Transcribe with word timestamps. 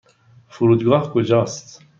فرودگاه 0.49 1.13
کجا 1.13 1.41
است؟ 1.41 1.81